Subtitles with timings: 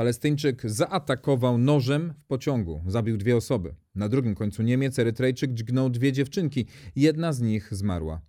[0.00, 3.74] Palestyńczyk zaatakował nożem w pociągu, zabił dwie osoby.
[3.94, 6.66] Na drugim końcu Niemiec Erytrejczyk dźgnął dwie dziewczynki,
[6.96, 8.20] jedna z nich zmarła.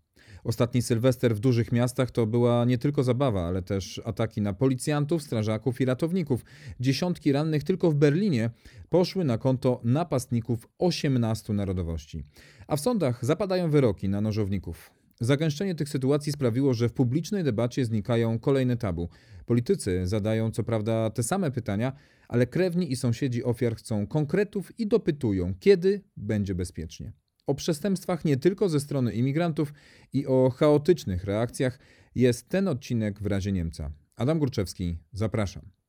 [0.44, 5.24] Ostatni Sylwester w dużych miastach to była nie tylko zabawa, ale też ataki na policjantów,
[5.24, 6.46] strażaków i ratowników.
[6.80, 8.50] Dziesiątki rannych tylko w Berlinie
[8.90, 12.24] poszły na konto napastników 18 narodowości.
[12.68, 15.01] A w sądach zapadają wyroki na nożowników.
[15.22, 19.10] Zagęszczenie tych sytuacji sprawiło, że w publicznej debacie znikają kolejne tabu.
[19.46, 21.94] Politycy zadają co prawda te same pytania,
[22.28, 27.14] ale krewni i sąsiedzi ofiar chcą konkretów i dopytują, kiedy będzie bezpiecznie.
[27.48, 29.74] O przestępstwach nie tylko ze strony imigrantów
[30.14, 31.80] i o chaotycznych reakcjach
[32.16, 33.92] jest ten odcinek w razie Niemca.
[34.16, 35.81] Adam Górczewski, zapraszam.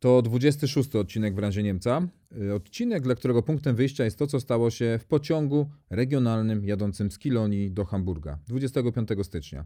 [0.00, 2.08] To 26 odcinek w razie Niemca.
[2.42, 7.10] Y, odcinek, dla którego punktem wyjścia jest to, co stało się w pociągu regionalnym jadącym
[7.10, 9.64] z Kilonii do Hamburga 25 stycznia.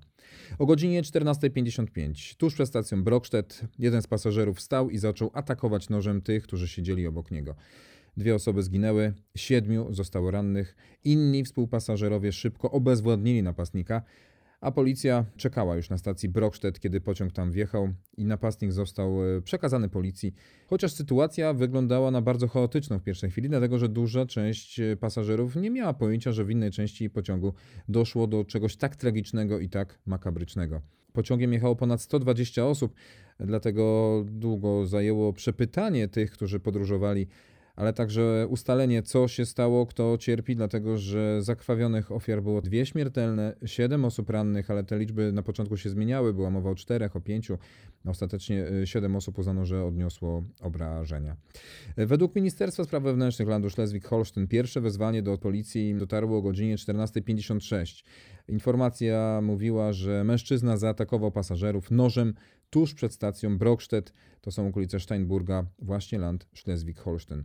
[0.59, 6.23] O godzinie 14.55, tuż przed stacją Brockstedt, jeden z pasażerów wstał i zaczął atakować nożem
[6.23, 7.55] tych, którzy siedzieli obok niego.
[8.17, 10.77] Dwie osoby zginęły, siedmiu zostało rannych.
[11.05, 14.03] Inni współpasażerowie szybko obezwładnili napastnika,
[14.61, 19.43] a policja czekała już na stacji Brockstedt, kiedy pociąg tam wjechał i napastnik został e,
[19.43, 20.35] przekazany policji.
[20.67, 25.57] Chociaż sytuacja wyglądała na bardzo chaotyczną w pierwszej chwili, dlatego że duża część e, pasażerów
[25.57, 27.55] nie miała pojęcia, że w innej części pociągu
[27.89, 30.81] doszło do czegoś tak tragicznego i tak makabrycznego.
[31.13, 32.95] Pociągiem jechało ponad 120 osób,
[33.41, 37.27] dlatego długo zajęło przepytanie tych, którzy podróżowali
[37.81, 43.57] ale także ustalenie, co się stało, kto cierpi, dlatego że zakrwawionych ofiar było dwie śmiertelne,
[43.67, 47.21] siedem osób rannych, ale te liczby na początku się zmieniały, była mowa o czterech, o
[47.21, 47.59] pięciu.
[48.07, 51.37] Ostatecznie y, siedem osób uznano, że odniosło obrażenia.
[51.97, 58.05] Według Ministerstwa Spraw Wewnętrznych Landu Schleswig-Holstein pierwsze wezwanie do policji dotarło o godzinie 14.56.
[58.49, 62.35] Informacja mówiła, że mężczyzna zaatakował pasażerów nożem
[62.71, 67.43] tuż przed stacją Brockstedt, to są okolice Steinburga, właśnie land Schleswig-Holstein.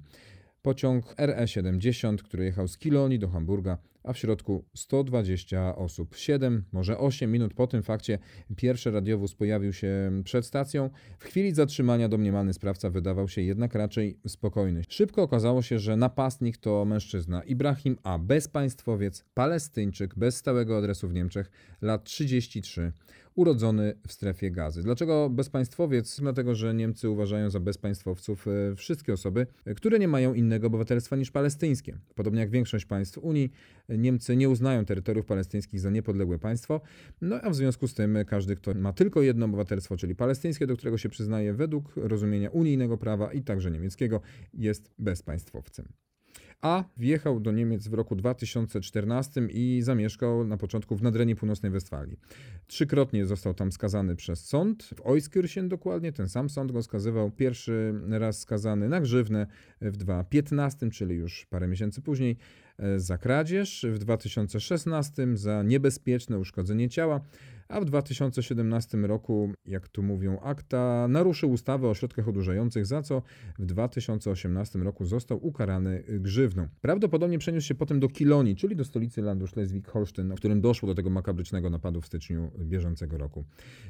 [0.61, 6.15] Pociąg RE70, który jechał z Kilonii do Hamburga, a w środku 120 osób.
[6.15, 8.19] 7, może 8 minut po tym fakcie
[8.55, 10.89] pierwszy radiowóz pojawił się przed stacją.
[11.19, 14.81] W chwili zatrzymania domniemany sprawca wydawał się jednak raczej spokojny.
[14.89, 18.19] Szybko okazało się, że napastnik to mężczyzna Ibrahim A.
[18.19, 22.91] Bezpaństwowiec, palestyńczyk, bez stałego adresu w Niemczech, lat 33
[23.35, 24.83] urodzony w strefie gazy.
[24.83, 26.19] Dlaczego bezpaństwowiec?
[26.19, 31.31] Dlatego, że Niemcy uważają za bezpaństwowców e, wszystkie osoby, które nie mają innego obywatelstwa niż
[31.31, 31.97] palestyńskie.
[32.15, 33.51] Podobnie jak większość państw Unii,
[33.89, 36.81] Niemcy nie uznają terytoriów palestyńskich za niepodległe państwo,
[37.21, 40.77] no a w związku z tym każdy, kto ma tylko jedno obywatelstwo, czyli palestyńskie, do
[40.77, 44.21] którego się przyznaje według rozumienia unijnego prawa i także niemieckiego,
[44.53, 45.85] jest bezpaństwowcem
[46.61, 52.19] a wjechał do Niemiec w roku 2014 i zamieszkał na początku w Nadrenii Północnej Westfalii.
[52.67, 57.31] Trzykrotnie został tam skazany przez sąd, w Euskirchen dokładnie, ten sam sąd go skazywał.
[57.31, 59.47] Pierwszy raz skazany na grzywnę
[59.81, 62.37] w 2015, czyli już parę miesięcy później,
[62.79, 67.21] e, za kradzież, w 2016 za niebezpieczne uszkodzenie ciała,
[67.67, 73.21] a w 2017 roku, jak tu mówią akta, naruszył ustawę o środkach odurzających, za co
[73.59, 76.67] w 2018 roku został ukarany grzywną.
[76.81, 80.95] Prawdopodobnie przeniósł się potem do Kilonii, czyli do stolicy landu Schleswig-Holstein, w którym doszło do
[80.95, 83.45] tego makabrycznego napadu w styczniu bieżącego roku.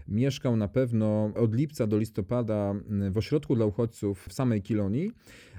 [0.07, 2.75] Mieszkał na pewno od lipca do listopada
[3.11, 5.11] w ośrodku dla uchodźców w samej Kilonii,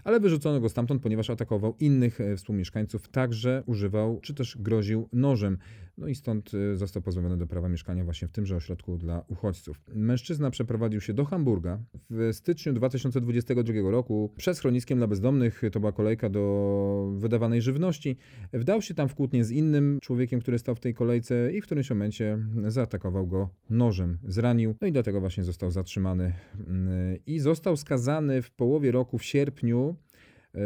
[0.06, 5.58] ale wyrzucono go stamtąd, ponieważ atakował innych e, współmieszkańców, także używał czy też groził nożem.
[5.98, 9.80] No i stąd e, został pozbawiony do prawa mieszkania właśnie w tymże ośrodku dla uchodźców.
[9.94, 11.78] Mężczyzna przeprowadził się do Hamburga
[12.10, 15.62] w styczniu 2022 roku przez schroniskiem dla bezdomnych.
[15.72, 18.16] To była kolejka do wydawanej żywności.
[18.52, 21.64] Wdał się tam w kłótnię z innym człowiekiem, który stał w tej kolejce i w
[21.64, 22.38] którymś momencie
[22.68, 24.74] zaatakował go nożem, zranił.
[24.80, 26.32] No i dlatego właśnie został zatrzymany
[26.66, 29.95] mm, i został skazany w połowie roku, w sierpniu,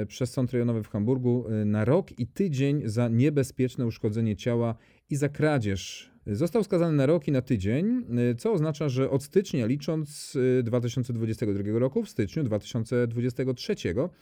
[0.08, 4.74] przez sąd rejonowy w Hamburgu e, na rok i tydzień za niebezpieczne uszkodzenie ciała
[5.10, 6.10] i za kradzież.
[6.26, 11.78] Został skazany na rok i na tydzień, e, co oznacza, że od stycznia licząc 2022
[11.78, 13.74] roku, w styczniu 2023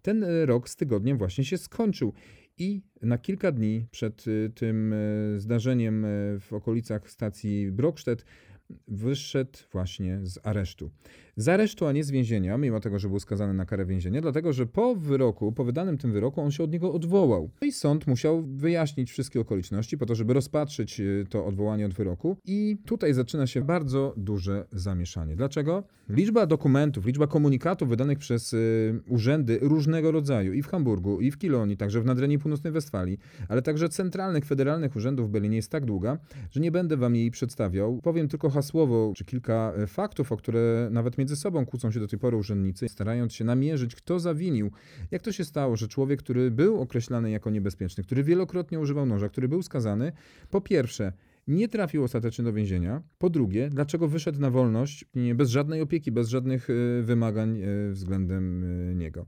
[0.03, 2.12] ten rok z tygodniem właśnie się skończył.
[2.59, 4.25] I na kilka dni przed
[4.55, 4.94] tym
[5.37, 6.06] zdarzeniem
[6.41, 8.25] w okolicach stacji Brockstedt
[8.88, 10.91] wyszedł właśnie z aresztu.
[11.38, 14.52] Z aresztu, a nie z więzienia, mimo tego, że był skazany na karę więzienia, dlatego
[14.52, 17.50] że po wyroku, po wydanym tym wyroku, on się od niego odwołał.
[17.61, 21.94] No I sąd musiał wyjaśnić wszystkie okoliczności po to, żeby rozpatrzyć y, to odwołanie od
[21.94, 22.37] wyroku.
[22.44, 25.37] I tutaj zaczyna się bardzo duże zamieszanie.
[25.37, 25.85] Dlaczego?
[26.08, 31.38] Liczba dokumentów, liczba komunikatów wydanych przez y, urzędy różnego rodzaju i w Hamburgu, i w
[31.38, 33.19] Kilonii, także w Nadrenii Północnej Westfalii,
[33.49, 36.19] ale także centralnych, federalnych urzędów w Berlinie jest tak długa,
[36.50, 38.00] że nie będę wam jej przedstawiał.
[38.02, 42.01] Powiem tylko hasłowo, czy kilka e, faktów, o które nawet mnie między sobą kłócą się
[42.01, 44.71] do tej pory urzędnicy, starając się namierzyć, kto zawinił.
[45.11, 49.29] Jak to się stało, że człowiek, który był określany jako niebezpieczny, który wielokrotnie używał noża,
[49.29, 50.13] który był skazany,
[50.51, 51.13] po pierwsze,
[51.49, 53.03] nie trafił ostatecznie do więzienia.
[53.19, 55.05] Po drugie, dlaczego wyszedł na wolność
[55.35, 59.27] bez żadnej opieki, bez żadnych e, wymagań e, względem e, niego.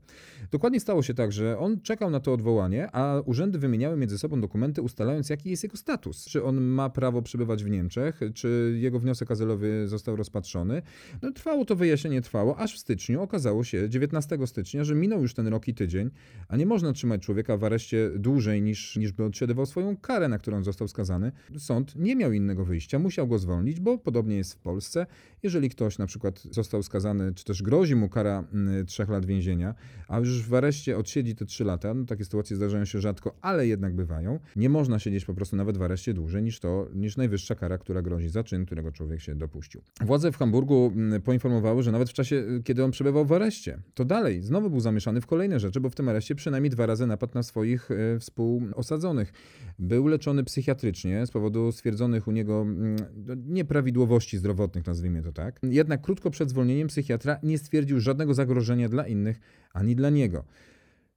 [0.51, 4.41] Dokładnie stało się tak, że on czekał na to odwołanie, a urzędy wymieniały między sobą
[4.41, 6.25] dokumenty, ustalając, jaki jest jego status.
[6.25, 10.81] Czy on ma prawo przebywać w Niemczech, czy jego wniosek azylowy został rozpatrzony.
[11.21, 15.33] No, trwało to wyjaśnienie, trwało, aż w styczniu okazało się, 19 stycznia, że minął już
[15.33, 16.09] ten rok i tydzień,
[16.47, 20.39] a nie można trzymać człowieka w areszcie dłużej niż, niż by odsiadywał swoją karę, na
[20.39, 21.31] którą został skazany.
[21.57, 25.05] Sąd nie nie miał innego wyjścia, musiał go zwolnić, bo podobnie jest w Polsce.
[25.43, 29.75] Jeżeli ktoś na przykład został skazany, czy też grozi mu kara mm, trzech lat więzienia,
[30.07, 33.67] a już w areszcie odsiedzi te trzy lata, no takie sytuacje zdarzają się rzadko, ale
[33.67, 37.55] jednak bywają, nie można siedzieć po prostu nawet w areszcie dłużej niż to, niż najwyższa
[37.55, 39.81] kara, która grozi za czyn, którego człowiek się dopuścił.
[40.01, 44.05] Władze w Hamburgu mm, poinformowały, że nawet w czasie, kiedy on przebywał w areszcie, to
[44.05, 47.33] dalej znowu był zamieszany w kolejne rzeczy, bo w tym areszcie przynajmniej dwa razy napadł
[47.35, 49.33] na swoich y, współosadzonych.
[49.79, 52.95] Był leczony psychiatrycznie z powodu stwierdzonego stwierdzonych u niego mm,
[53.25, 55.59] no, nieprawidłowości zdrowotnych, nazwijmy to tak.
[55.63, 59.39] Jednak krótko przed zwolnieniem psychiatra nie stwierdził żadnego zagrożenia dla innych
[59.73, 60.43] ani dla niego.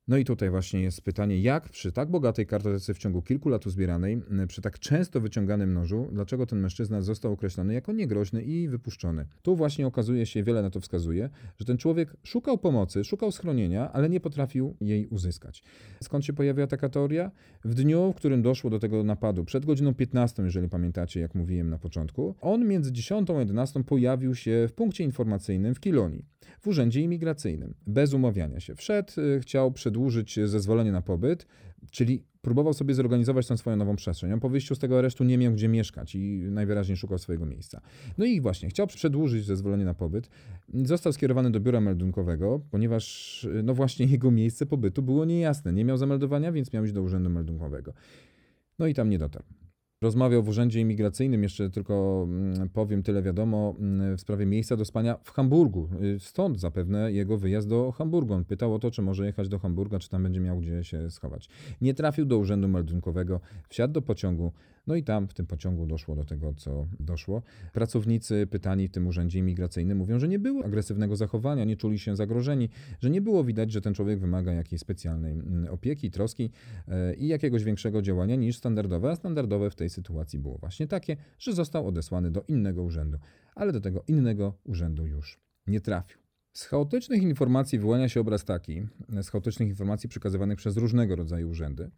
[0.08, 3.66] No i tutaj właśnie jest pytanie, jak przy tak bogatej kartotece w ciągu kilku lat
[3.66, 9.26] uzbieranej, przy tak często wyciąganym nożu, dlaczego ten mężczyzna został określony jako niegroźny i wypuszczony?
[9.42, 13.92] Tu właśnie okazuje się, wiele na to wskazuje, że ten człowiek szukał pomocy, szukał schronienia,
[13.92, 15.62] ale nie potrafił jej uzyskać.
[16.02, 17.30] Skąd się pojawia taka teoria?
[17.64, 21.70] W dniu, w którym doszło do tego napadu, przed godziną 15, jeżeli pamiętacie, jak mówiłem
[21.70, 26.24] na początku, on między 10 a 11 pojawił się w punkcie informacyjnym w Kilonii,
[26.60, 28.74] w urzędzie imigracyjnym, bez umawiania się.
[28.74, 31.46] Wszedł, y, chciał przed przedłużyć zezwolenie na pobyt,
[31.90, 34.32] czyli próbował sobie zorganizować tą swoją nową przestrzeń.
[34.32, 37.80] On po wyjściu z tego aresztu nie miał gdzie mieszkać i najwyraźniej szukał swojego miejsca.
[38.18, 40.28] No i właśnie, chciał przedłużyć zezwolenie na pobyt.
[40.84, 45.72] Został skierowany do biura meldunkowego, ponieważ no właśnie jego miejsce pobytu było niejasne.
[45.72, 47.92] Nie miał zameldowania, więc miał iść do urzędu meldunkowego.
[48.78, 49.44] No i tam nie dotarł.
[50.02, 54.84] Rozmawiał w urzędzie imigracyjnym, jeszcze tylko mm, powiem tyle wiadomo, mm, w sprawie miejsca do
[54.84, 55.88] spania w Hamburgu.
[56.02, 58.34] Y, stąd zapewne jego wyjazd do Hamburgu.
[58.34, 61.10] On pytał o to, czy może jechać do Hamburga, czy tam będzie miał gdzie się
[61.10, 61.48] schować.
[61.80, 64.52] Nie trafił do urzędu meldunkowego, wsiadł do pociągu,
[64.86, 67.42] no i tam w tym pociągu doszło do tego, co doszło.
[67.72, 72.16] Pracownicy pytani w tym urzędzie imigracyjnym mówią, że nie było agresywnego zachowania, nie czuli się
[72.16, 72.68] zagrożeni,
[73.00, 76.50] że nie było widać, że ten człowiek wymaga jakiejś specjalnej mm, opieki, troski
[76.88, 81.16] e, i jakiegoś większego działania niż standardowe, a standardowe w tej sytuacji było właśnie takie,
[81.38, 83.18] że został odesłany do innego urzędu,
[83.54, 86.24] ale do tego innego urzędu już nie trafił.
[86.52, 88.86] Z chaotycznych informacji wyłania się obraz taki,
[89.22, 91.90] z chaotycznych informacji przekazywanych przez różnego rodzaju urzędy,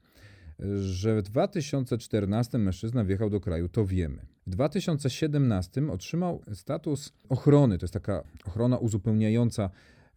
[0.80, 4.26] że w 2014 mężczyzna wjechał do kraju, to wiemy.
[4.46, 9.70] W 2017 otrzymał status ochrony, to jest taka ochrona uzupełniająca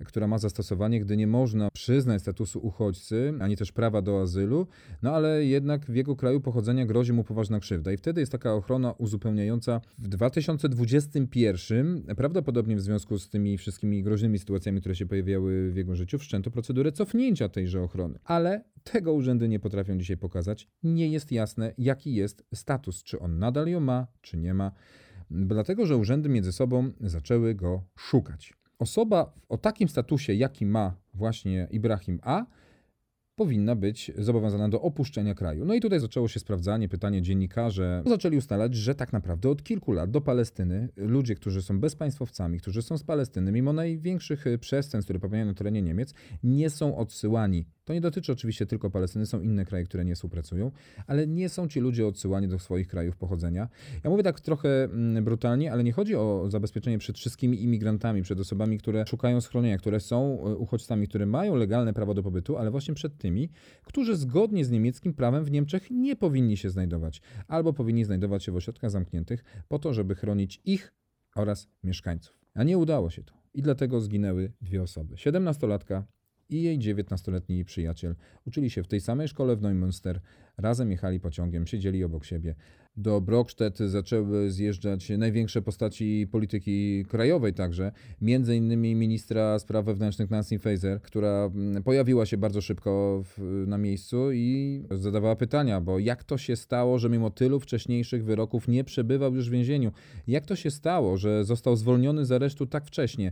[0.06, 4.68] która ma zastosowanie, gdy nie można przyznać statusu uchodźcy, ani też prawa do azylu,
[5.02, 7.92] no ale jednak w jego kraju pochodzenia grozi mu poważna krzywda.
[7.94, 9.82] I wtedy jest taka ochrona uzupełniająca.
[9.98, 15.96] W 2021, prawdopodobnie w związku z tymi wszystkimi groźnymi sytuacjami, które się pojawiały w jego
[15.96, 18.20] życiu, wszczęto procedurę cofnięcia tejże ochrony.
[18.24, 20.68] Ale tego urzędy nie potrafią dzisiaj pokazać.
[20.84, 24.72] Nie jest jasne, jaki jest status, czy on nadal ją ma, czy nie ma
[25.32, 28.59] dlatego że urzędy między sobą zaczęły go szukać.
[28.80, 32.46] Osoba o takim statusie, jaki ma właśnie Ibrahim A,
[33.40, 35.66] powinna być zobowiązana do opuszczenia kraju.
[35.66, 39.92] No i tutaj zaczęło się sprawdzanie, pytanie dziennikarze zaczęli ustalać, że tak naprawdę od kilku
[39.92, 45.20] lat do Palestyny ludzie, którzy są bezpaństwowcami, którzy są z Palestyny, mimo największych przestępstw, które
[45.20, 49.66] popełniają na terenie Niemiec, nie są odsyłani to nie dotyczy oczywiście tylko Palestyny, są inne
[49.66, 50.72] kraje, które nie współpracują,
[51.08, 53.70] ale nie są ci ludzie odsyłani do swoich krajów pochodzenia.
[54.04, 58.40] Ja mówię tak trochę mm, brutalnie, ale nie chodzi o zabezpieczenie przed wszystkimi imigrantami, przed
[58.40, 62.72] osobami, które szukają schronienia, które są e, uchodźcami, które mają legalne prawo do pobytu, ale
[62.72, 63.50] właśnie przed tymi,
[63.84, 68.52] którzy zgodnie z niemieckim prawem w Niemczech nie powinni się znajdować, albo powinni znajdować się
[68.52, 70.94] w ośrodkach zamkniętych po to, żeby chronić ich
[71.36, 72.40] oraz mieszkańców.
[72.54, 73.34] A nie udało się to.
[73.54, 75.16] I dlatego zginęły dwie osoby.
[75.16, 76.04] 17-latka
[76.50, 78.16] i jej 19-letni przyjaciel
[78.48, 80.20] uczyli się w tej samej szkole w Neumünster,
[80.58, 82.56] razem jechali pociągiem, siedzieli obok siebie.
[82.98, 87.92] Do Brockstedt zaczęły zjeżdżać największe postaci polityki krajowej także,
[88.22, 93.78] między innymi ministra spraw wewnętrznych Nancy Faeser, która mm, pojawiła się bardzo szybko w, na
[93.78, 98.84] miejscu i zadawała pytania, bo jak to się stało, że mimo tylu wcześniejszych wyroków nie
[98.84, 99.92] przebywał już w więzieniu?
[100.28, 103.32] Jak to się stało, że został zwolniony z aresztu tak wcześnie?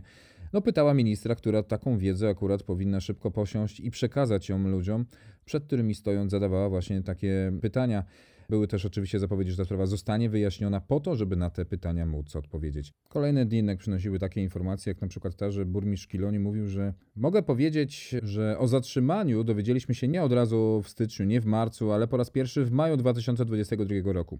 [0.52, 5.06] No pytała ministra, która taką wiedzę akurat powinna szybko posiąść i przekazać ją ludziom,
[5.44, 8.04] przed którymi stojąc zadawała właśnie takie pytania.
[8.50, 12.06] Były też oczywiście zapowiedzi, że ta sprawa zostanie wyjaśniona po to, żeby na te pytania
[12.06, 12.92] móc odpowiedzieć.
[13.08, 16.94] Kolejne dni jednak przynosiły takie informacje, jak na przykład ta, że burmistrz Kiloni mówił, że
[17.16, 21.92] mogę powiedzieć, że o zatrzymaniu dowiedzieliśmy się nie od razu w styczniu, nie w marcu,
[21.92, 24.38] ale po raz pierwszy w maju 2022 roku.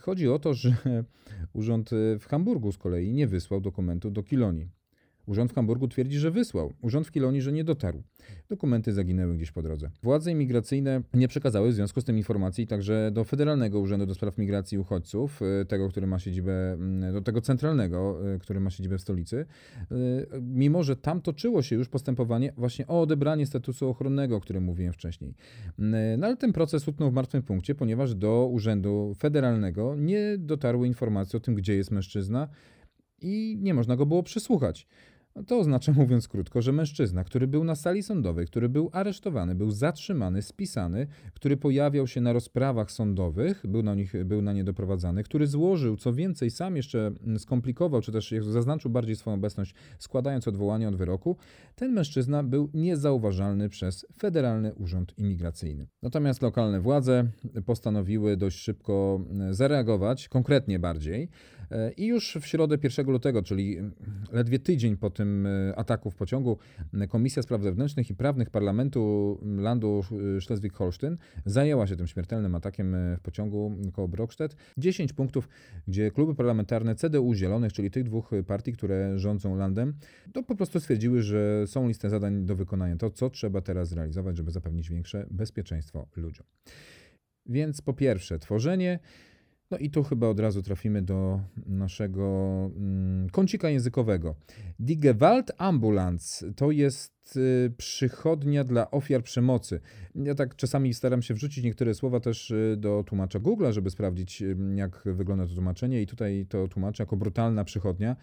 [0.00, 0.76] Chodzi o to, że
[1.52, 4.77] urząd w Hamburgu z kolei nie wysłał dokumentu do Kilonii.
[5.28, 6.72] Urząd w Hamburgu twierdzi, że wysłał.
[6.82, 8.02] Urząd w Kilonii, że nie dotarł.
[8.48, 9.90] Dokumenty zaginęły gdzieś po drodze.
[10.02, 14.38] Władze imigracyjne nie przekazały w związku z tym informacji także do Federalnego Urzędu do Spraw
[14.38, 18.70] Migracji i Uchodźców, y, tego, który ma siedzibę, mm, do tego centralnego, y, który ma
[18.70, 19.96] siedzibę w stolicy, y,
[20.40, 24.92] mimo że tam toczyło się już postępowanie właśnie o odebranie statusu ochronnego, o którym mówiłem
[24.92, 25.34] wcześniej.
[26.18, 31.36] No ale ten proces utknął w martwym punkcie, ponieważ do Urzędu Federalnego nie dotarły informacje
[31.36, 32.48] o tym, gdzie jest mężczyzna
[33.20, 34.86] i nie można go było przysłuchać.
[35.46, 39.70] To oznacza, mówiąc krótko, że mężczyzna, który był na sali sądowej, który był aresztowany, był
[39.70, 45.22] zatrzymany, spisany, który pojawiał się na rozprawach sądowych, był na, nich, był na nie doprowadzany,
[45.22, 50.88] który złożył, co więcej, sam jeszcze skomplikował, czy też zaznaczył bardziej swoją obecność, składając odwołanie
[50.88, 51.36] od wyroku,
[51.74, 55.86] ten mężczyzna był niezauważalny przez Federalny Urząd Imigracyjny.
[56.02, 57.24] Natomiast lokalne władze
[57.66, 61.57] postanowiły dość szybko zareagować, konkretnie bardziej, e,
[61.96, 63.76] i już w środę 1 lutego, czyli
[64.32, 66.58] ledwie tydzień po tym e, ataku w pociągu
[67.08, 70.04] Komisja Spraw Zewnętrznych i Prawnych Parlamentu Landu
[70.40, 74.56] Schleswig-Holstein zajęła się tym śmiertelnym atakiem e, w pociągu koło Brockstedt.
[74.78, 75.48] 10 punktów,
[75.88, 79.94] gdzie kluby parlamentarne CDU Zielonych, czyli tych dwóch partii, które rządzą landem,
[80.32, 82.96] to po prostu stwierdziły, że są listę zadań do wykonania.
[82.96, 86.46] To, co trzeba teraz zrealizować, żeby zapewnić większe bezpieczeństwo ludziom.
[87.46, 88.98] Więc po pierwsze, tworzenie
[89.70, 92.24] no i tu chyba od razu trafimy do naszego
[92.76, 94.34] mm, kącika językowego.
[94.78, 99.80] Die Gewalt Ambulance to jest y, przychodnia dla ofiar przemocy.
[100.14, 104.42] Ja tak czasami staram się wrzucić niektóre słowa też y, do tłumacza Google, żeby sprawdzić,
[104.42, 108.16] y, jak wygląda to tłumaczenie, i tutaj to tłumaczę jako brutalna przychodnia.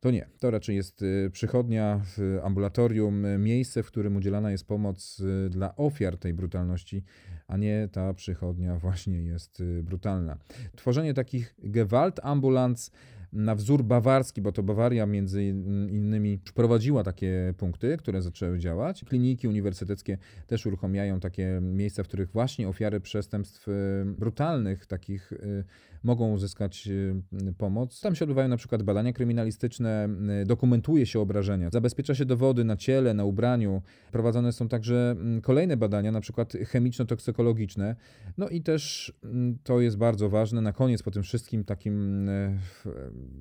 [0.00, 2.00] To nie, to raczej jest przychodnia,
[2.42, 7.04] ambulatorium, miejsce, w którym udzielana jest pomoc dla ofiar tej brutalności
[7.48, 10.38] a nie ta przychodnia właśnie jest y, brutalna.
[10.76, 12.90] Tworzenie takich Gewaltambulanz
[13.32, 19.04] na wzór bawarski, bo to Bawaria między innymi prowadziła takie punkty, które zaczęły działać.
[19.04, 23.72] Kliniki uniwersyteckie też uruchamiają takie miejsca, w których właśnie ofiary przestępstw y,
[24.18, 25.64] brutalnych, takich y,
[26.02, 26.88] mogą uzyskać
[27.58, 28.00] pomoc.
[28.00, 30.08] Tam się odbywają na przykład badania kryminalistyczne,
[30.46, 33.82] dokumentuje się obrażenia, zabezpiecza się dowody na ciele, na ubraniu.
[34.12, 37.94] Prowadzone są także kolejne badania, na przykład chemiczno-toksykologiczne.
[38.38, 39.12] No i też
[39.64, 42.28] to jest bardzo ważne, na koniec po tym wszystkim takim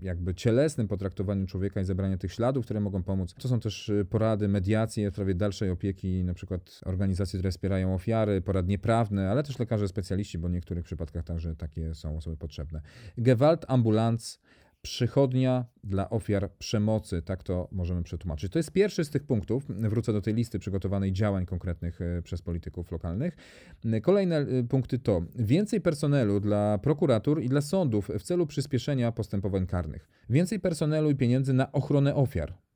[0.02, 3.34] jakby cielesnym potraktowaniu człowieka i zebraniu tych śladów, które mogą pomóc.
[3.34, 7.94] To są też y, porady, mediacje w sprawie dalszej opieki, na przykład organizacje, które wspierają
[7.94, 12.38] ofiary, poradnie prawne, ale też lekarze specjaliści, bo w niektórych przypadkach także takie są osoby
[12.48, 12.82] potrzebne.
[13.18, 14.38] Gewalt Ambulance
[14.82, 18.52] przychodnia dla ofiar przemocy, tak to możemy przetłumaczyć.
[18.52, 19.66] To jest pierwszy z tych punktów.
[19.70, 23.38] Wrócę do tej listy przygotowanej działań konkretnych e, przez polityków lokalnych.
[24.02, 29.68] Kolejne e, punkty to więcej personelu dla prokuratur i dla sądów w celu przyspieszenia postępowań
[29.68, 30.10] karnych.
[30.30, 32.67] Więcej personelu i pieniędzy na ochronę ofiar.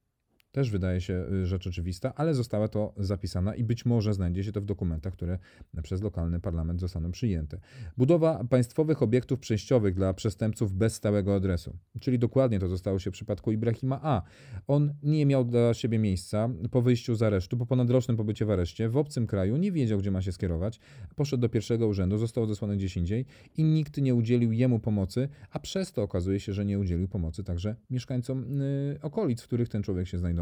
[0.51, 4.51] Też wydaje się y, rzecz oczywista, ale została to zapisana i być może znajdzie się
[4.51, 5.37] to w dokumentach, które
[5.83, 7.59] przez lokalny parlament zostaną przyjęte.
[7.97, 11.77] Budowa państwowych obiektów przejściowych dla przestępców bez stałego adresu.
[11.99, 14.21] Czyli dokładnie to zostało się w przypadku Ibrahima A.
[14.67, 18.89] On nie miał dla siebie miejsca po wyjściu z aresztu, po ponadrocznym pobycie w areszcie,
[18.89, 20.79] w obcym kraju, nie wiedział, gdzie ma się skierować,
[21.15, 23.25] poszedł do pierwszego urzędu, został odesłany gdzieś indziej
[23.57, 27.43] i nikt nie udzielił jemu pomocy, a przez to okazuje się, że nie udzielił pomocy
[27.43, 30.40] także mieszkańcom yy, okolic, w których ten człowiek się znajdował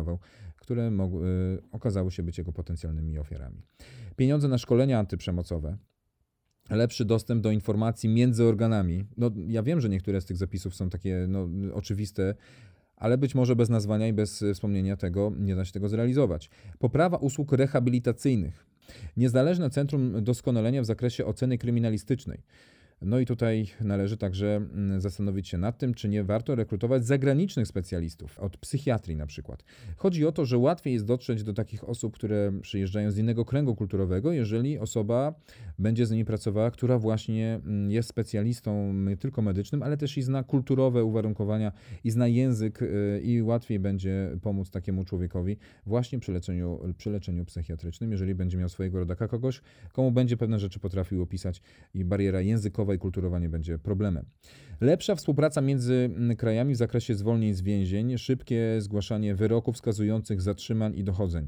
[0.58, 3.62] które mogły, y, okazały się być jego potencjalnymi ofiarami.
[4.15, 5.77] Pieniądze na szkolenia antyprzemocowe,
[6.70, 9.06] lepszy dostęp do informacji między organami.
[9.18, 12.36] No, ja wiem, że niektóre z tych zapisów są takie no, oczywiste,
[12.96, 16.50] ale być może bez nazwania i bez wspomnienia tego nie da się tego zrealizować.
[16.79, 18.65] Poprawa usług rehabilitacyjnych.
[19.18, 22.44] Niezależne Centrum Doskonalenia w zakresie oceny kryminalistycznej.
[23.01, 27.68] No i tutaj należy także mm, zastanowić się nad tym, czy nie warto rekrutować zagranicznych
[27.68, 29.63] specjalistów, od psychiatrii na przykład.
[29.98, 33.75] Chodzi o to, że łatwiej jest dotrzeć do takich osób, które przyjeżdżają z innego kręgu
[33.75, 35.34] kulturowego, jeżeli osoba
[35.79, 40.22] będzie z nimi pracowała, która właśnie mm, jest specjalistą nie tylko medycznym, ale też i
[40.22, 41.72] zna kulturowe uwarunkowania
[42.03, 47.46] i zna język y, i łatwiej będzie pomóc takiemu człowiekowi właśnie przy leczeniu, przy leczeniu
[47.46, 49.62] psychiatrycznym, jeżeli będzie miał swojego rodaka kogoś,
[49.94, 51.62] komu będzie pewne rzeczy potrafił opisać
[51.94, 54.25] i bariera językowa i kulturowa nie będzie problemem.
[54.81, 60.96] Lepsza współpraca między mm, krajami w zakresie zwolnień z więzień, szybkie zgłaszanie wyroków skazujących zatrzymań
[60.96, 61.48] i dochodzeń.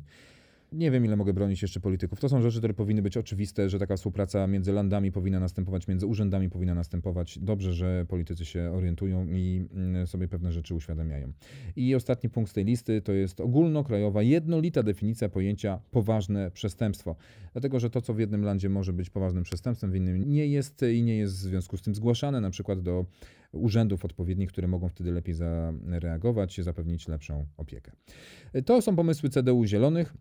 [0.72, 2.20] Nie wiem, ile mogę bronić jeszcze polityków.
[2.20, 6.06] To są rzeczy, które powinny być oczywiste, że taka współpraca między landami powinna następować, między
[6.06, 7.40] urzędami powinna następować.
[7.40, 11.34] Dobrze, że politycy się orientują i mm, sobie pewne rzeczy uświadamiają.
[11.76, 17.16] I ostatni punkt z tej listy to jest ogólnokrajowa, jednolita definicja pojęcia poważne przestępstwo.
[17.54, 20.82] Dlatego, że to, co w jednym landzie może być poważnym przestępstwem, w innym nie jest
[20.94, 23.06] i nie jest w związku z tym zgłaszane na przykład do
[23.52, 27.92] urzędów odpowiednich, które mogą wtedy lepiej zareagować, zapewnić lepszą opiekę.
[28.66, 30.14] To są pomysły CDU Zielonych.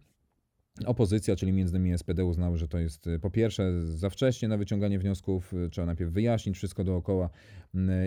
[0.86, 4.98] Opozycja, czyli między innymi SPD uznały, że to jest po pierwsze za wcześnie na wyciąganie
[4.98, 7.30] wniosków, trzeba najpierw wyjaśnić wszystko dookoła.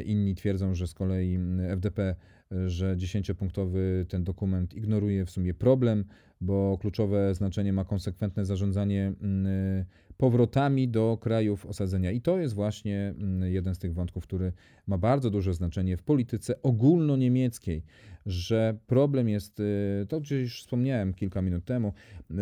[0.06, 1.40] Inni twierdzą, że z kolei
[1.70, 2.16] FDP,
[2.68, 6.06] że dziesięciopunktowy ten dokument ignoruje w sumie problem,
[6.42, 9.14] bo kluczowe znaczenie ma konsekwentne zarządzanie
[10.18, 12.12] powrotami do krajów osadzenia.
[12.12, 14.54] I to jest właśnie mm, jeden z tych wątków, który
[14.88, 17.84] ma bardzo duże znaczenie w polityce ogólnoniemieckiej,
[18.26, 21.94] że problem jest, y, to już wspomniałem kilka minut temu,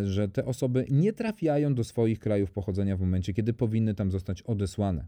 [0.04, 4.42] że te osoby nie trafiają do swoich krajów pochodzenia w momencie, kiedy powinny tam zostać
[4.42, 5.06] odesłane.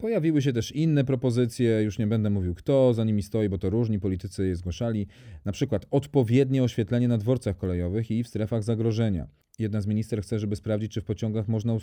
[0.00, 3.70] Pojawiły się też inne propozycje, już nie będę mówił kto za nimi stoi, bo to
[3.70, 5.06] różni politycy je zgłaszali,
[5.44, 9.28] na przykład odpowiednie oświetlenie na dworcach kolejowych i w strefach zagrożenia
[9.58, 11.78] jedna z minister chce, żeby sprawdzić, czy w pociągach można y,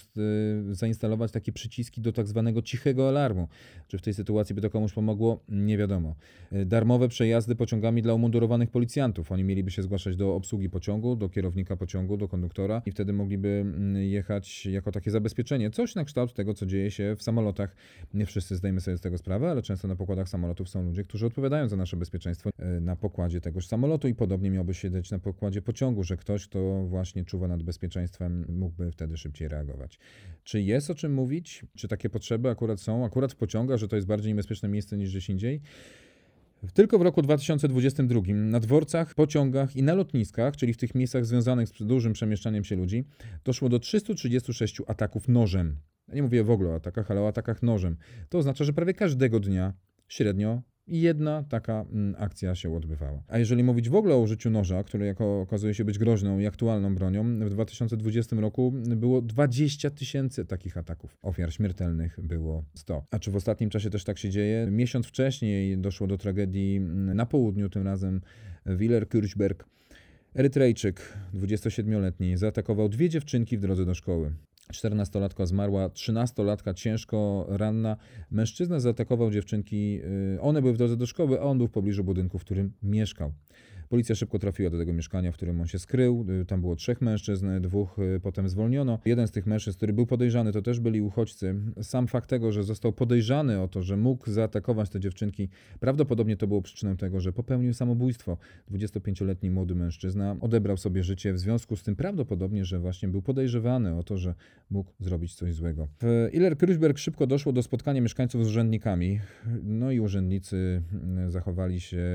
[0.75, 3.47] zainstalować takie przyciski do tak zwanego cichego alarmu.
[3.87, 5.43] Czy w tej sytuacji by to komuś pomogło?
[5.49, 6.15] Nie wiadomo.
[6.53, 9.31] Y, darmowe przejazdy pociągami dla umundurowanych policjantów.
[9.31, 13.47] Oni mieliby się zgłaszać do obsługi pociągu, do kierownika pociągu, do konduktora i wtedy mogliby
[13.47, 15.69] mm, jechać jako takie zabezpieczenie.
[15.69, 17.75] Coś na kształt tego, co dzieje się w samolotach.
[18.13, 21.25] Nie wszyscy zdajemy sobie z tego sprawę, ale często na pokładach samolotów są ludzie, którzy
[21.25, 25.19] odpowiadają za nasze bezpieczeństwo y, na pokładzie tegoż samolotu i podobnie miałby się dać na
[25.19, 29.99] pokładzie pociągu, że ktoś, kto właśnie czuwa nad bezpieczeństwem, mógłby wtedy szybciej reagować.
[30.43, 31.65] Czy jest o czym mówić?
[31.77, 33.05] Czy takie potrzeby akurat są?
[33.05, 35.61] Akurat w pociągach, że to jest bardziej niebezpieczne miejsce niż gdzieś indziej?
[36.73, 41.67] Tylko w roku 2022 na dworcach, pociągach i na lotniskach, czyli w tych miejscach związanych
[41.67, 43.05] z dużym przemieszczaniem się ludzi,
[43.43, 45.79] doszło do 336 ataków nożem.
[46.07, 47.97] Ja nie mówię w ogóle o atakach, ale o atakach nożem.
[48.29, 49.73] To oznacza, że prawie każdego dnia
[50.07, 53.23] średnio i jedna taka mm, akcja się odbywała.
[53.27, 56.47] A jeżeli mówić w ogóle o użyciu noża, który jako okazuje się być groźną i
[56.47, 61.17] aktualną bronią, w 2020 roku było 20 tysięcy takich ataków.
[61.21, 63.05] Ofiar śmiertelnych było 100.
[63.11, 64.67] A czy w ostatnim czasie też tak się dzieje?
[64.71, 68.21] Miesiąc wcześniej doszło do tragedii mm, na południu, tym razem
[68.65, 69.65] Willer Kirchberg.
[70.35, 74.31] Erytrejczyk, 27-letni, zaatakował dwie dziewczynki w drodze do szkoły.
[74.73, 77.97] 14-latka zmarła, 13-latka ciężko ranna.
[78.31, 79.99] Mężczyzna zaatakował dziewczynki.
[80.35, 82.71] Y, one były w drodze do szkoły, a on był w pobliżu budynku, w którym
[82.83, 83.31] mieszkał.
[83.95, 86.25] Policja szybko trafiła do tego mieszkania, w którym on się skrył.
[86.41, 88.99] Y, tam było trzech mężczyzn, dwóch y, potem zwolniono.
[89.05, 91.55] Jeden z tych mężczyzn, który był podejrzany, to też byli uchodźcy.
[91.81, 96.47] Sam fakt tego, że został podejrzany o to, że mógł zaatakować te dziewczynki, prawdopodobnie to
[96.47, 98.37] było przyczyną tego, że popełnił samobójstwo.
[98.71, 103.97] 25-letni młody mężczyzna odebrał sobie życie w związku z tym prawdopodobnie, że właśnie był podejrzewany
[103.97, 104.35] o to, że
[104.69, 105.87] mógł zrobić coś złego.
[106.01, 106.55] W Iller
[106.95, 109.19] szybko doszło do spotkania mieszkańców z urzędnikami.
[109.63, 112.05] No i urzędnicy mm, zachowali się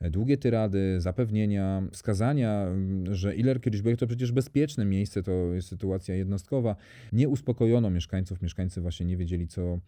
[0.00, 2.66] długie tyrady, zapewnienia, wskazania,
[3.10, 6.76] że Iller Kirchberg to przecież bezpieczne miejsce, to jest sytuacja jednostkowa.
[7.12, 9.80] Nie uspokojono mieszkańców, mieszkańcy właśnie nie wiedzieli, co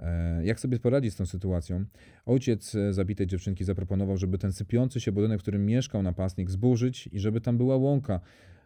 [0.00, 1.84] E, jak sobie poradzić z tą sytuacją?
[2.26, 7.08] Ojciec e, zabitej dziewczynki zaproponował, żeby ten sypiący się budynek, w którym mieszkał napastnik, zburzyć
[7.12, 8.20] i żeby tam była łąka.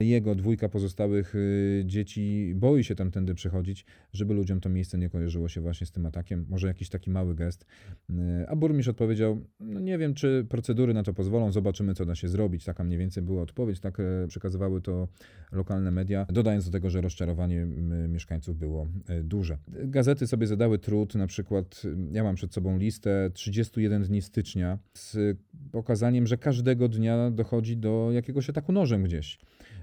[0.08, 1.38] Jego dwójka pozostałych e,
[1.84, 6.06] dzieci boi się tamtędy przechodzić, żeby ludziom to miejsce nie kojarzyło się właśnie z tym
[6.06, 6.46] atakiem.
[6.48, 7.66] Może jakiś taki mały gest.
[8.48, 12.28] A burmistrz odpowiedział, no nie wiem, czy procedury na to pozwolą, zobaczymy, co da się
[12.28, 12.64] zrobić.
[12.64, 15.08] Taka mniej więcej była odpowiedź, tak przekazywały to
[15.52, 17.66] lokalne media, dodając do tego, że rozczarowanie
[18.08, 18.88] mieszkańców było
[19.24, 19.58] duże.
[19.68, 25.38] Gazety sobie zadały trud, na przykład ja mam przed sobą listę 31 dni stycznia z
[25.72, 29.38] pokazaniem, że każdego dnia dochodzi do jakiegoś ataku nożem gdzieś.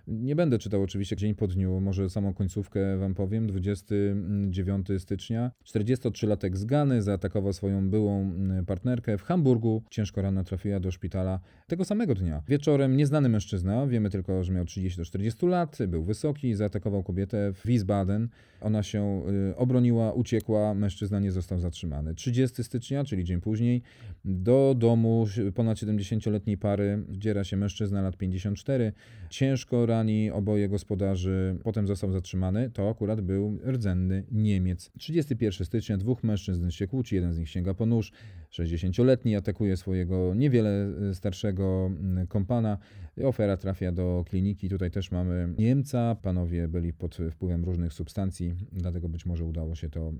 [0.08, 3.48] Nie będę czytał oczywiście dzień po dniu, może samą końcówkę wam powiem.
[3.48, 9.84] 29 stycznia 43-latek z Gany zaatakował swoją byłą mm, partnerkę w Hamburgu.
[9.90, 12.44] Ciężko rana trafiła do szpitala tego samego dnia.
[12.48, 17.54] Wieczorem nieznany mężczyzna, wiemy tylko, że miał 30 do 40 lat, był wysoki, zaatakował kobietę
[17.54, 18.30] w Wiesbaden.
[18.62, 22.16] Ona się y, obroniła, uciekła, mężczyzna nie został zatrzymany.
[22.16, 23.82] 30 stycznia, czyli dzień później,
[24.26, 28.94] do domu ponad 70-letniej pary wdziera się mężczyzna lat 54.
[29.30, 31.56] Ciężko porani oboje gospodarzy.
[31.64, 32.70] Potem został zatrzymany.
[32.70, 34.92] To akurat był rdzenny Niemiec.
[34.98, 38.12] 31 stycznia dwóch mężczyzn się kłóci, jeden z nich sięga po nóż.
[38.52, 41.92] 60-letni atakuje swojego niewiele e, starszego
[42.30, 42.78] kompana.
[43.24, 44.70] Ofera trafia do kliniki.
[44.70, 46.16] Tutaj też mamy Niemca.
[46.22, 50.14] Panowie byli pod wpływem różnych substancji, dlatego być może udało się to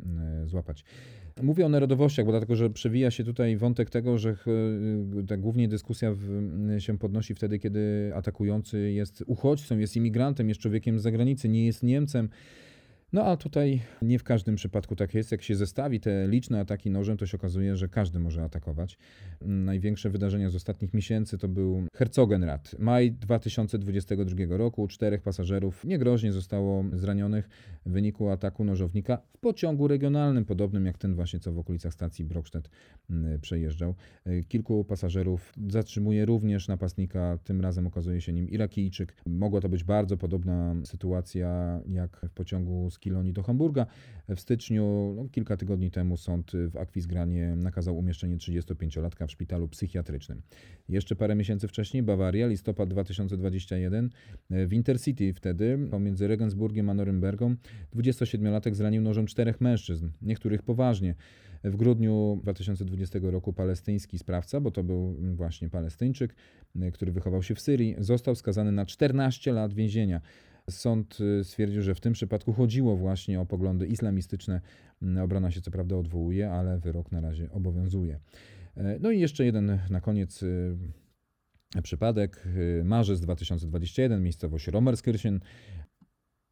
[0.46, 0.84] złapać.
[1.44, 4.36] Mówię o narodowościach, bo dlatego, że przewija się tutaj wątek tego, że
[5.28, 6.16] ta głównie dyskusja
[6.80, 11.84] się podnosi wtedy, kiedy atakujący jest uchodźcą, jest imigrantem, jest człowiekiem z zagranicy, nie jest
[11.84, 12.30] Niemcem.
[13.14, 15.32] No a tutaj nie w każdym przypadku tak jest.
[15.32, 18.98] Jak się zestawi te liczne ataki nożem, to się okazuje, że każdy może atakować.
[19.42, 22.76] Największe wydarzenia z ostatnich miesięcy to był Herzogenrad.
[22.80, 27.50] Maj 2022 roku czterech pasażerów niegroźnie zostało zranionych
[27.86, 32.26] w wyniku ataku nożownika w pociągu regionalnym, podobnym jak ten właśnie, co w okolicach stacji
[32.26, 32.70] Brokstedt
[33.10, 33.96] mm, przejeżdżał.
[34.48, 39.16] Kilku pasażerów zatrzymuje również napastnika, tym razem okazuje się nim Irakijczyk.
[39.26, 43.86] Mogła to być bardzo podobna sytuacja jak w pociągu z Kilonii do Hamburga.
[44.30, 50.42] W styczniu, no, kilka tygodni temu, sąd w Akwizgranie nakazał umieszczenie 35-latka w szpitalu psychiatrycznym.
[50.90, 54.10] Jeszcze parę miesięcy wcześniej Bawaria, listopad 2021,
[54.50, 57.56] w Intercity wtedy, pomiędzy Regensburgiem a Norymbergą,
[57.96, 61.16] 27-latek zranił nożem czterech mężczyzn, niektórych poważnie.
[61.64, 66.36] W grudniu 2020 roku palestyński sprawca, bo to był właśnie Palestyńczyk,
[66.94, 70.22] który wychował się w Syrii, został skazany na 14 lat więzienia.
[70.70, 74.62] Sąd y, stwierdził, że w tym przypadku chodziło właśnie o poglądy islamistyczne.
[75.02, 78.20] Mm, obrona się co prawda odwołuje, ale wyrok na razie obowiązuje.
[78.78, 80.78] E, no i jeszcze jeden na koniec y,
[81.84, 82.48] przypadek.
[82.80, 85.40] Y, marzec 2021, miejscowość Romerskirchen.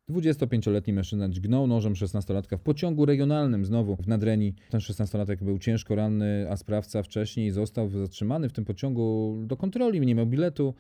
[0.10, 4.56] 25-letni mężczyzna dźgnął nożem 16-latka w pociągu regionalnym znowu w Nadrenii.
[4.70, 10.02] Ten 16-latek był ciężko ranny, a sprawca wcześniej został zatrzymany w tym pociągu do kontroli,
[10.02, 10.74] nie miał biletu.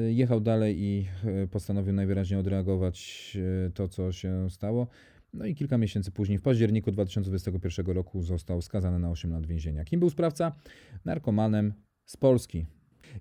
[0.00, 1.06] Y, jechał dalej i
[1.44, 3.32] y, postanowił najwyraźniej odreagować
[3.66, 4.86] y, to, co się stało.
[5.32, 9.84] No i kilka miesięcy później, w październiku 2021 roku, został skazany na 8 lat więzienia.
[9.84, 10.52] Kim był sprawca?
[11.04, 11.72] Narkomanem
[12.04, 12.66] z Polski.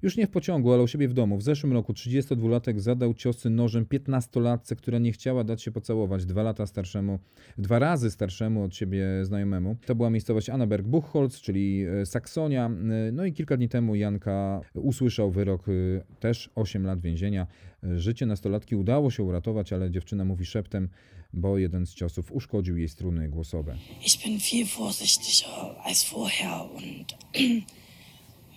[0.01, 1.38] Już nie w pociągu, ale u siebie w domu.
[1.38, 6.43] W zeszłym roku 32-latek zadał ciosy nożem 15-latce, która nie chciała dać się pocałować dwa
[6.43, 7.19] lata starszemu,
[7.58, 9.75] dwa razy starszemu od siebie znajomemu.
[9.86, 12.65] To była miejscowość Annaberg-Buchholz, czyli e, Saksonia.
[12.65, 15.71] E, no i kilka dni temu Janka usłyszał wyrok e,
[16.19, 17.47] też 8 lat więzienia.
[17.84, 20.89] Życie nastolatki udało się uratować, ale dziewczyna mówi szeptem,
[21.34, 23.77] bo jeden z ciosów uszkodził jej struny głosowe.
[24.06, 27.15] Ich bin viel vorsichtiger als vorher und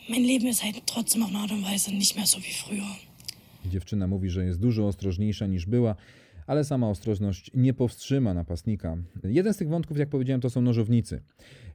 [0.08, 2.96] mein Leben ist halt trotzdem auf eine Art und Weise nicht mehr so wie früher.
[3.66, 5.96] Dziewczyna mówi, że jest dużo ostrożniejsza niż była,
[6.46, 8.96] ale sama ostrożność nie powstrzyma napastnika.
[9.24, 11.22] Jeden z tych wątków, jak powiedziałem, to są nożownicy.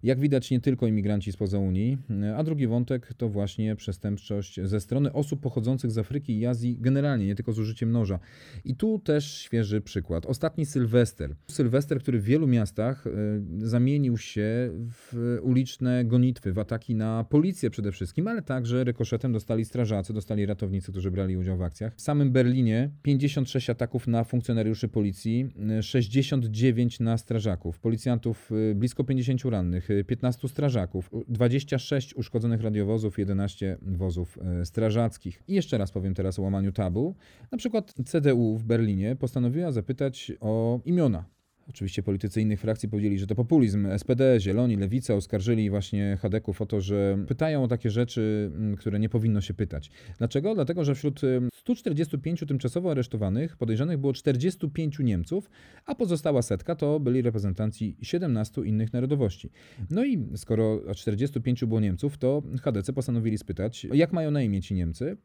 [0.03, 1.97] Jak widać, nie tylko imigranci spoza Unii,
[2.37, 7.25] a drugi wątek to właśnie przestępczość ze strony osób pochodzących z Afryki i Azji generalnie,
[7.25, 8.19] nie tylko z użyciem noża.
[8.65, 10.25] I tu też świeży przykład.
[10.25, 11.35] Ostatni Sylwester.
[11.47, 13.11] Sylwester, który w wielu miastach e,
[13.57, 19.65] zamienił się w uliczne gonitwy, w ataki na policję przede wszystkim, ale także rykoszetem dostali
[19.65, 21.95] strażacy, dostali ratownicy, którzy brali udział w akcjach.
[21.95, 25.49] W samym Berlinie 56 ataków na funkcjonariuszy policji,
[25.81, 34.37] 69 na strażaków, policjantów e, blisko 50 rannych, 15 strażaków, 26 uszkodzonych radiowozów, 11 wozów
[34.41, 35.43] e, strażackich.
[35.47, 37.15] I jeszcze raz powiem teraz o łamaniu tabu.
[37.51, 41.38] Na przykład CDU w Berlinie postanowiła zapytać o imiona
[41.69, 43.87] Oczywiście politycy innych frakcji powiedzieli, że to populizm.
[43.97, 48.99] SPD, Zieloni, Lewica oskarżyli właśnie Hadeków o to, że pytają o takie rzeczy, mm, które
[48.99, 49.91] nie powinno się pytać.
[50.17, 50.55] Dlaczego?
[50.55, 51.21] Dlatego, że wśród
[51.53, 55.49] 145 tymczasowo aresztowanych podejrzanych było 45 Niemców,
[55.85, 59.49] a pozostała setka to byli reprezentanci 17 innych narodowości.
[59.89, 64.73] No i skoro 45 było Niemców, to HDC postanowili spytać, jak mają na imię ci
[64.73, 65.17] Niemcy,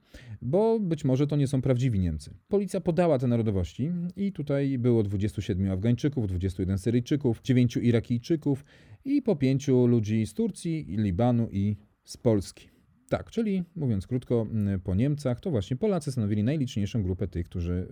[0.42, 2.34] bo być może to nie są prawdziwi Niemcy.
[2.48, 8.64] Policja podała te narodowości i tutaj było 27 Afgańczyków, 21 Syryjczyków, 9 Irakijczyków
[9.04, 12.68] i po 5 ludzi z Turcji, Libanu i z Polski.
[13.08, 14.46] Tak, czyli mówiąc krótko,
[14.84, 17.88] po Niemcach to właśnie Polacy stanowili najliczniejszą grupę tych, którzy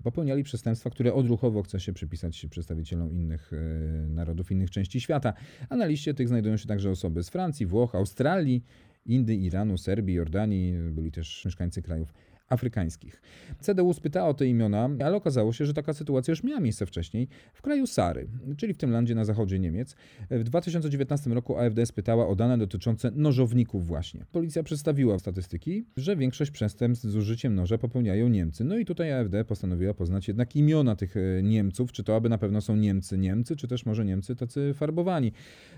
[0.00, 5.32] y, popełniali przestępstwa, które odruchowo chce się przypisać przedstawicielom innych y, narodów, innych części świata.
[5.68, 8.64] A na liście tych znajdują się także osoby z Francji, Włoch, Australii,
[9.06, 12.14] Indy, Iranu, Serbii, Jordanii, byli też mieszkańcy krajów
[12.48, 13.22] afrykańskich.
[13.60, 17.28] CDU spytała o te imiona, ale okazało się, że taka sytuacja już miała miejsce wcześniej
[17.54, 19.96] w kraju Sary, czyli w tym landzie na zachodzie Niemiec.
[20.30, 24.24] W 2019 roku AfD spytała o dane dotyczące nożowników właśnie.
[24.32, 28.64] Policja przedstawiła statystyki, że większość przestępstw z użyciem noża popełniają Niemcy.
[28.64, 32.38] No i tutaj AfD postanowiła poznać jednak imiona tych e, Niemców, czy to aby na
[32.38, 35.32] pewno są Niemcy Niemcy, czy też może Niemcy tacy farbowani.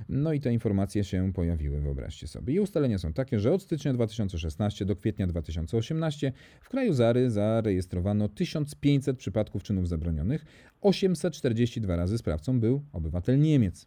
[0.09, 2.55] No i te informacje się pojawiły, wyobraźcie sobie.
[2.55, 8.29] I ustalenia są takie, że od stycznia 2016 do kwietnia 2018 W kraju Zary zarejestrowano
[8.29, 10.45] 1500 przypadków czynów zabronionych,
[10.81, 13.87] 842 razy sprawcą był obywatel Niemiec.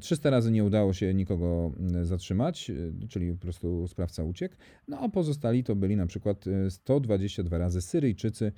[0.00, 4.56] 300 razy nie udało się nikogo mm, zatrzymać, y, czyli po prostu sprawca uciekł.
[4.88, 8.52] No a pozostali to byli na przykład 122 y, razy Syryjczycy,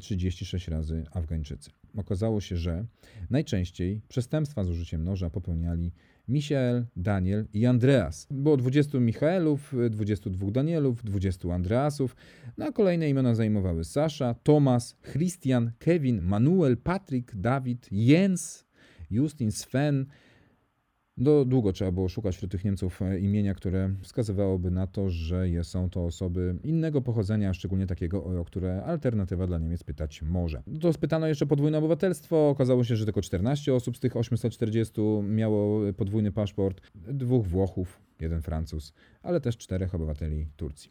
[0.00, 1.70] 36 y, razy Afgańczycy.
[1.96, 2.84] Okazało się, że
[3.30, 5.92] najczęściej przestępstwa z użyciem noża popełniali
[6.28, 8.26] Michael, Daniel i Andreas.
[8.30, 12.16] Było 20 Michaelów, 22 Danielów, 20 Andreasów,
[12.58, 18.66] no kolejne imiona zajmowały Sasza, Tomas, Christian, Kevin, Manuel, Patrick, Dawid, Jens,
[19.10, 20.06] Justin, Sven,
[21.18, 25.46] do, długo trzeba było szukać wśród tych Niemców e, imienia, które wskazywałoby na to, że
[25.62, 30.62] są to osoby innego pochodzenia, szczególnie takiego, o które alternatywa dla Niemiec pytać może.
[30.80, 32.48] To spytano jeszcze podwójne obywatelstwo.
[32.48, 36.80] Okazało się, że tylko 14 osób z tych 840 miało podwójny paszport.
[36.94, 40.90] Dwóch Włochów, jeden Francuz, ale też czterech obywateli Turcji.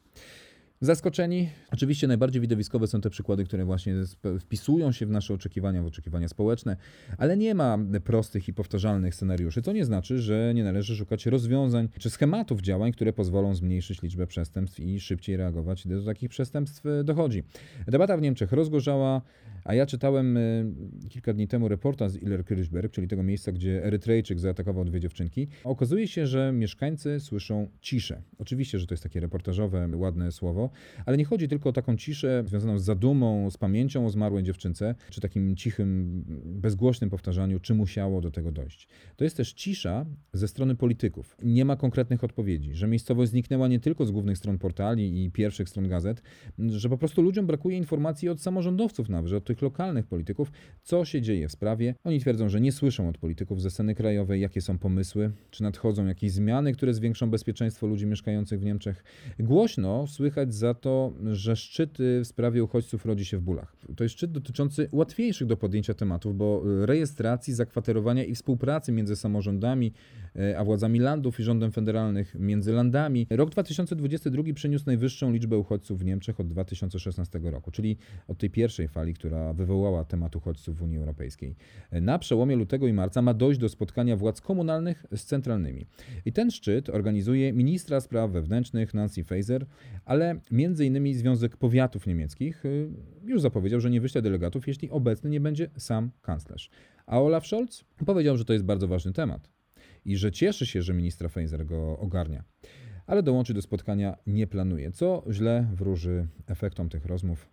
[0.81, 1.49] Zaskoczeni?
[1.71, 3.93] Oczywiście najbardziej widowiskowe są te przykłady, które właśnie
[4.39, 6.77] wpisują się w nasze oczekiwania, w oczekiwania społeczne,
[7.17, 9.61] ale nie ma prostych i powtarzalnych scenariuszy.
[9.61, 14.27] To nie znaczy, że nie należy szukać rozwiązań czy schematów działań, które pozwolą zmniejszyć liczbę
[14.27, 17.43] przestępstw i szybciej reagować, gdy do takich przestępstw dochodzi.
[17.87, 19.21] Debata w Niemczech rozgorzała,
[19.63, 20.73] a ja czytałem y,
[21.09, 25.47] kilka dni temu reportaż z Iller-Kirchberg, czyli tego miejsca, gdzie Erytrejczyk zaatakował dwie dziewczynki.
[25.63, 28.21] Okazuje się, że mieszkańcy słyszą ciszę.
[28.37, 30.69] Oczywiście, że to jest takie reportażowe, ładne słowo,
[31.05, 34.95] ale nie chodzi tylko o taką ciszę związaną z zadumą, z pamięcią o zmarłej dziewczynce,
[35.09, 38.87] czy takim cichym, bezgłośnym powtarzaniu, czy musiało do tego dojść.
[39.15, 41.37] To jest też cisza ze strony polityków.
[41.43, 45.69] Nie ma konkretnych odpowiedzi, że miejscowość zniknęła nie tylko z głównych stron portali i pierwszych
[45.69, 46.21] stron gazet,
[46.69, 50.51] że po prostu ludziom brakuje informacji od samorządowców nawet, od tych lokalnych polityków,
[50.83, 51.95] co się dzieje w sprawie.
[52.03, 56.05] Oni twierdzą, że nie słyszą od polityków ze sceny krajowej, jakie są pomysły, czy nadchodzą
[56.05, 59.03] jakieś zmiany, które zwiększą bezpieczeństwo ludzi mieszkających w Niemczech.
[59.39, 63.75] Głośno słychać za to, że szczyt w sprawie uchodźców rodzi się w bólach.
[63.95, 69.93] To jest szczyt dotyczący łatwiejszych do podjęcia tematów, bo rejestracji, zakwaterowania i współpracy między samorządami,
[70.57, 73.27] a władzami landów i rządem federalnych, między landami.
[73.29, 77.97] Rok 2022 przyniósł najwyższą liczbę uchodźców w Niemczech od 2016 roku, czyli
[78.27, 81.55] od tej pierwszej fali, która wywołała temat uchodźców w Unii Europejskiej.
[81.91, 85.85] Na przełomie lutego i marca ma dojść do spotkania władz komunalnych z centralnymi.
[86.25, 89.65] I ten szczyt organizuje ministra spraw wewnętrznych Nancy Faeser,
[90.05, 92.89] ale między innymi Związek Powiatów Niemieckich y,
[93.25, 96.69] już zapowiedział, że nie wyśle delegatów, jeśli obecny nie będzie sam kanclerz.
[97.05, 99.56] A Olaf Scholz powiedział, że to jest bardzo ważny temat
[100.07, 102.43] i że cieszy się, że ministra Faeser go ogarnia
[103.07, 107.49] ale dołączyć do spotkania nie planuje, co źle wróży efektom tych rozmów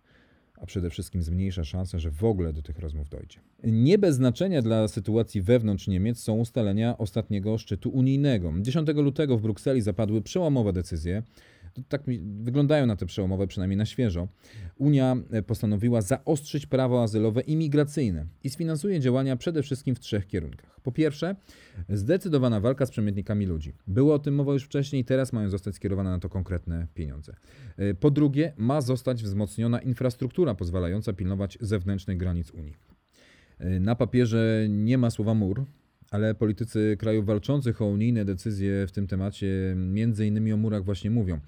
[0.57, 3.39] a przede wszystkim zmniejsza szansę, że w ogóle do tych rozmów dojdzie.
[3.63, 8.53] Nie bez znaczenia dla sytuacji wewnątrz Niemiec są ustalenia ostatniego szczytu unijnego.
[8.61, 11.23] 10 lutego w Brukseli zapadły przełomowe decyzje
[11.87, 12.03] tak
[12.41, 14.27] wyglądają na te przełomowe, przynajmniej na świeżo.
[14.77, 20.27] Unia e, postanowiła zaostrzyć prawo azylowe i migracyjne i sfinansuje działania przede wszystkim w trzech
[20.27, 20.79] kierunkach.
[20.83, 21.35] Po pierwsze,
[21.89, 23.73] zdecydowana walka z przemytnikami ludzi.
[23.87, 27.35] Było o tym mowa już wcześniej, teraz mają zostać skierowane na to konkretne pieniądze.
[27.77, 32.73] E, po drugie, ma zostać wzmocniona infrastruktura pozwalająca pilnować zewnętrznych granic Unii.
[33.59, 35.65] E, na papierze nie ma słowa mur,
[36.11, 41.09] ale politycy krajów walczących o unijne decyzje w tym temacie, między innymi o murach, właśnie
[41.09, 41.39] mówią.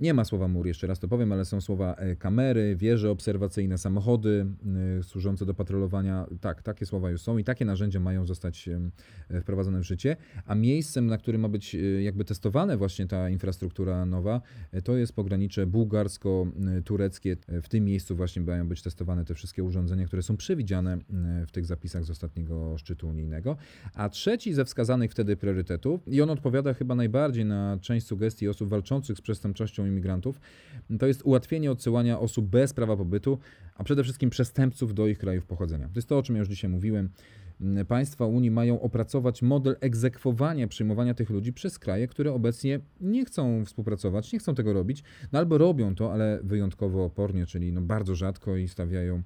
[0.00, 3.78] Nie ma słowa mur, jeszcze raz to powiem, ale są słowa e, kamery, wieże obserwacyjne,
[3.78, 4.46] samochody
[4.98, 6.26] e, służące do patrolowania.
[6.40, 10.16] Tak, takie słowa już są i takie narzędzia mają zostać e, wprowadzone w życie.
[10.46, 14.40] A miejscem, na którym ma być jakby testowana właśnie ta infrastruktura nowa,
[14.84, 17.36] to jest pogranicze bułgarsko-tureckie.
[17.48, 20.98] W tym miejscu właśnie mają być testowane te wszystkie urządzenia, które są przewidziane
[21.46, 23.56] w tych zapisach z ostatniego szczytu unijnego.
[23.94, 28.68] A trzeci ze wskazanych wtedy priorytetów, i on odpowiada chyba najbardziej na część sugestii osób
[28.68, 30.40] walczących z przestępczością imigrantów,
[30.98, 33.38] to jest ułatwienie odsyłania osób bez prawa pobytu,
[33.74, 35.88] a przede wszystkim przestępców do ich krajów pochodzenia.
[35.88, 37.08] To jest to, o czym ja już dzisiaj mówiłem.
[37.88, 43.64] Państwa Unii mają opracować model egzekwowania przyjmowania tych ludzi przez kraje, które obecnie nie chcą
[43.64, 48.14] współpracować, nie chcą tego robić, no albo robią to, ale wyjątkowo opornie, czyli no bardzo
[48.14, 49.22] rzadko i stawiają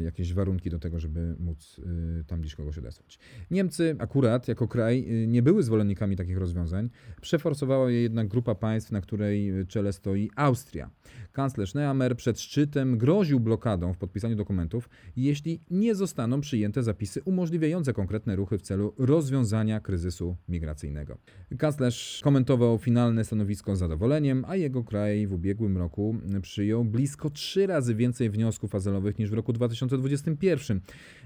[0.00, 1.80] jakieś warunki do tego, żeby móc
[2.20, 3.18] e, tam gdzieś kogoś odesłać.
[3.50, 6.90] Niemcy akurat jako kraj e, nie były zwolennikami takich rozwiązań.
[7.20, 10.90] Przeforsowała je jednak grupa państw, na której czele stoi Austria.
[11.32, 17.92] Kanclerz Nehammer przed szczytem groził blokadą w podpisaniu dokumentów, jeśli nie zostaną przyjęte zapisy umożliwiające
[17.92, 21.18] konkretne ruchy w celu rozwiązania kryzysu migracyjnego.
[21.58, 27.66] Kanclerz komentował finalne stanowisko z zadowoleniem, a jego kraj w ubiegłym roku przyjął blisko trzy
[27.66, 30.80] razy więcej wniosków azylowych niż w roku 2000 2021.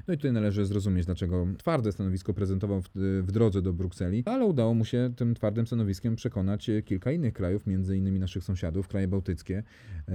[0.08, 2.90] No i tutaj należy zrozumieć, dlaczego twarde stanowisko prezentował w,
[3.22, 7.66] w drodze do Brukseli, ale udało mu się tym twardym stanowiskiem przekonać kilka innych krajów,
[7.66, 9.62] między innymi naszych sąsiadów, kraje bałtyckie,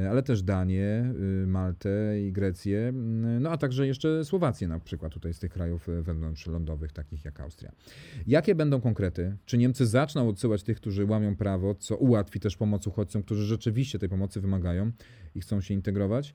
[0.09, 1.13] ale też Danię,
[1.47, 2.91] Maltę i Grecję,
[3.39, 7.71] no a także jeszcze Słowację na przykład tutaj z tych krajów wewnątrzlądowych, takich jak Austria.
[8.27, 9.37] Jakie będą konkrety?
[9.45, 13.99] Czy Niemcy zaczną odsyłać tych, którzy łamią prawo, co ułatwi też pomoc uchodźcom, którzy rzeczywiście
[13.99, 14.91] tej pomocy wymagają
[15.35, 16.33] i chcą się integrować?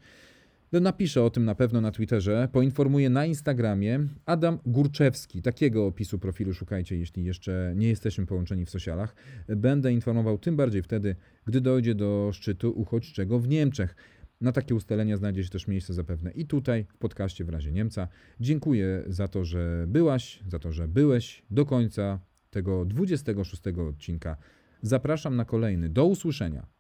[0.81, 4.01] Napiszę o tym na pewno na Twitterze, poinformuję na Instagramie.
[4.27, 9.15] Adam Górczewski, takiego opisu profilu szukajcie, jeśli jeszcze nie jesteśmy połączeni w socialach.
[9.49, 13.97] Będę informował tym bardziej wtedy, gdy dojdzie do szczytu uchodźczego w Niemczech.
[14.41, 18.09] Na takie ustalenia znajdzie się też miejsce zapewne i tutaj, w podcaście w razie Niemca.
[18.41, 24.37] Dziękuję za to, że byłaś, za to, że byłeś do końca tego 26 odcinka.
[24.83, 25.89] Zapraszam na kolejny.
[25.89, 26.76] Do usłyszenia.